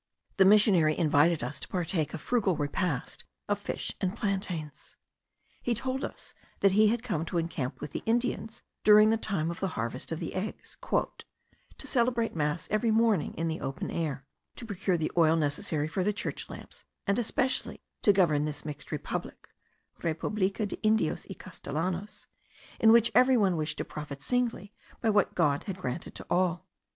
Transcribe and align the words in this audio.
The 0.37 0.45
missionary 0.45 0.97
invited 0.97 1.43
us 1.43 1.59
to 1.59 1.67
partake 1.67 2.11
a 2.11 2.17
frugal 2.17 2.55
repast 2.55 3.23
of 3.47 3.59
fish 3.59 3.95
and 4.01 4.15
plantains. 4.17 4.95
He 5.61 5.75
told 5.75 6.03
us 6.03 6.33
that 6.61 6.71
he 6.71 6.87
had 6.87 7.03
come 7.03 7.23
to 7.25 7.37
encamp 7.37 7.79
with 7.79 7.91
the 7.91 8.01
Indians 8.07 8.63
during 8.83 9.11
the 9.11 9.17
time 9.17 9.51
of 9.51 9.59
the 9.59 9.67
harvest 9.77 10.11
of 10.11 10.23
eggs, 10.23 10.75
"to 10.81 11.85
celebrate 11.85 12.35
mass 12.35 12.67
every 12.71 12.89
morning 12.89 13.35
in 13.35 13.47
the 13.47 13.61
open 13.61 13.91
air, 13.91 14.25
to 14.55 14.65
procure 14.65 14.97
the 14.97 15.11
oil 15.15 15.35
necessary 15.35 15.87
for 15.87 16.03
the 16.03 16.11
church 16.11 16.49
lamps, 16.49 16.83
and 17.05 17.19
especially 17.19 17.79
to 18.01 18.11
govern 18.11 18.45
this 18.45 18.65
mixed 18.65 18.91
republic 18.91 19.49
(republica 20.01 20.65
de 20.65 20.81
Indios 20.81 21.27
y 21.29 21.35
Castellanos) 21.37 22.25
in 22.79 22.91
which 22.91 23.11
every 23.13 23.37
one 23.37 23.55
wished 23.55 23.77
to 23.77 23.85
profit 23.85 24.23
singly 24.23 24.73
by 24.99 25.11
what 25.11 25.35
God 25.35 25.65
had 25.65 25.77
granted 25.77 26.15
to 26.15 26.25
all." 26.27 26.65